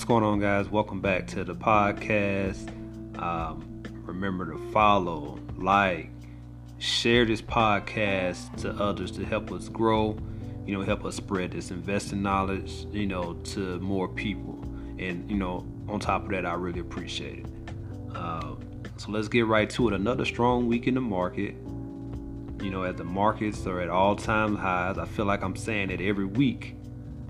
[0.00, 0.70] What's going on, guys?
[0.70, 2.70] Welcome back to the podcast.
[3.20, 6.08] Um, remember to follow, like,
[6.78, 10.16] share this podcast to others to help us grow,
[10.64, 14.64] you know, help us spread this investing knowledge, you know, to more people.
[14.98, 17.46] And, you know, on top of that, I really appreciate it.
[18.14, 18.54] Uh,
[18.96, 19.92] so let's get right to it.
[19.92, 21.56] Another strong week in the market.
[22.64, 25.90] You know, as the markets are at all time highs, I feel like I'm saying
[25.90, 26.74] it every week.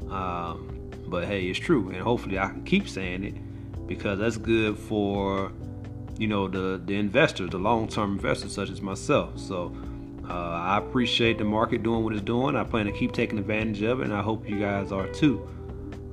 [0.09, 0.80] Um,
[1.11, 1.91] but hey, it's true.
[1.91, 5.53] And hopefully I can keep saying it because that's good for
[6.19, 9.39] you know the the investors, the long-term investors such as myself.
[9.39, 9.75] So
[10.29, 12.57] uh, I appreciate the market doing what it's doing.
[12.57, 15.47] I plan to keep taking advantage of it, and I hope you guys are too.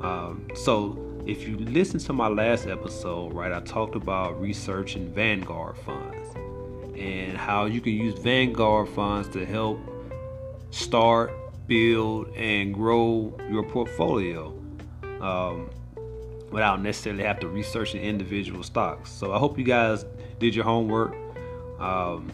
[0.02, 5.78] Um, so if you listen to my last episode, right, I talked about researching Vanguard
[5.78, 6.30] funds
[6.98, 9.80] and how you can use Vanguard funds to help
[10.72, 11.32] start,
[11.68, 14.54] build, and grow your portfolio.
[15.22, 15.70] Um,
[16.52, 19.12] without necessarily have to research the individual stocks.
[19.12, 20.06] So I hope you guys
[20.40, 21.16] did your homework
[21.80, 22.32] um,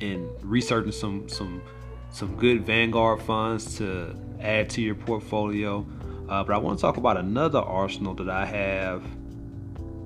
[0.00, 1.62] in researching some some
[2.10, 5.86] some good Vanguard funds to add to your portfolio.
[6.28, 9.02] Uh, but I want to talk about another arsenal that I have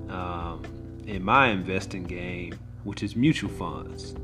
[0.09, 0.63] um,
[1.05, 4.15] in my investing game, which is mutual funds,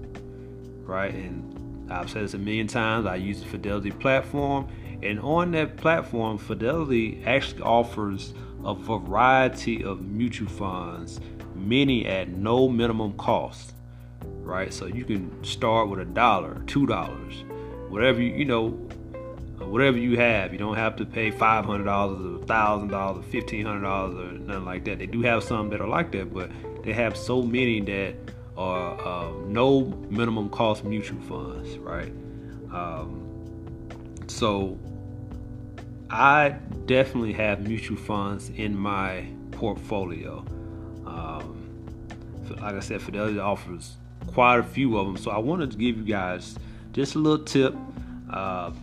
[0.85, 1.13] right?
[1.13, 3.05] And I've said this a million times.
[3.05, 4.67] I use the Fidelity platform,
[5.03, 11.19] and on that platform, Fidelity actually offers a variety of mutual funds,
[11.55, 13.73] many at no minimum cost.
[14.23, 17.43] Right, so you can start with a dollar, two dollars,
[17.87, 18.69] whatever you you know,
[19.59, 20.51] whatever you have.
[20.51, 24.15] You don't have to pay five hundred dollars, or thousand dollars, or fifteen hundred dollars,
[24.15, 24.99] or nothing like that.
[24.99, 26.51] They do have some that are like that, but
[26.83, 28.15] they have so many that
[28.57, 32.11] are uh, no minimum cost mutual funds, right?
[32.73, 33.23] Um,
[34.27, 34.77] so
[36.13, 36.49] I
[36.85, 40.45] definitely have mutual funds in my portfolio.
[41.07, 41.87] Um,
[42.49, 45.17] like I said, Fidelity offers quite a few of them.
[45.17, 46.55] So I wanted to give you guys
[46.91, 47.73] just a little tip.
[48.29, 48.73] Uh,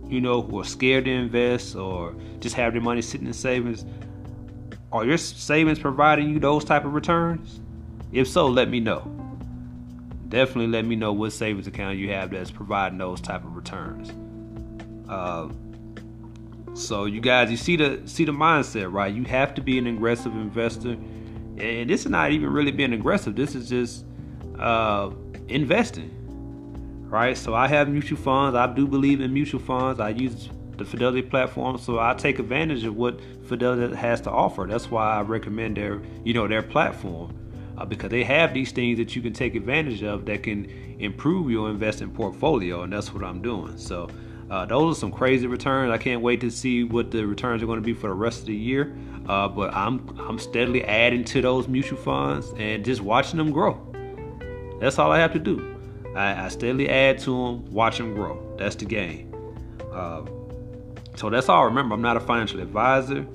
[0.08, 3.87] you know who are scared to invest or just have their money sitting in savings,
[4.93, 7.61] are your savings providing you those type of returns?
[8.12, 9.11] If so, let me know.
[10.32, 14.11] Definitely let me know what savings account you have that's providing those type of returns.
[15.06, 15.50] Uh,
[16.73, 19.14] so you guys, you see the see the mindset, right?
[19.14, 20.93] You have to be an aggressive investor,
[21.58, 23.37] and this is not even really being aggressive.
[23.37, 24.06] This is just
[24.58, 25.11] uh,
[25.49, 26.11] investing,
[27.11, 27.37] right?
[27.37, 28.56] So I have mutual funds.
[28.56, 30.00] I do believe in mutual funds.
[30.00, 34.67] I use the Fidelity platform, so I take advantage of what Fidelity has to offer.
[34.67, 37.38] That's why I recommend their, you know, their platform
[37.82, 40.67] uh, because they have these things that you can take advantage of that can
[41.00, 43.76] improve your investing portfolio, and that's what I'm doing.
[43.76, 44.08] So
[44.52, 45.90] Uh, those are some crazy returns.
[45.90, 48.40] I can't wait to see what the returns are going to be for the rest
[48.40, 48.93] of the year.
[49.26, 49.94] Uh, but I'm
[50.29, 53.81] I'm steadily adding to those mutual funds and just watching them grow.
[54.78, 55.56] That's all I have to do.
[56.14, 58.37] I, I steadily add to them, watch them grow.
[58.58, 59.32] That's the game.
[59.90, 60.23] Uh,
[61.17, 61.64] so that's all.
[61.64, 63.26] Remember, I'm not a financial advisor.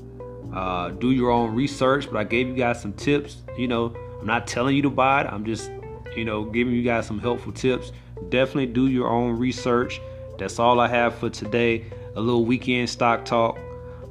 [0.54, 3.38] Uh, do your own research, but I gave you guys some tips.
[3.58, 3.86] You know,
[4.20, 5.28] I'm not telling you to buy it.
[5.28, 5.72] I'm just,
[6.16, 7.92] you know, giving you guys some helpful tips.
[8.30, 10.00] Definitely do your own research.
[10.38, 11.86] That's all I have for today.
[12.16, 13.60] A little weekend stock talk.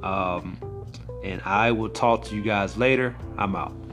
[0.03, 0.59] Um,
[1.25, 3.17] and I will talk to you guys later.
[3.37, 3.86] I'm out.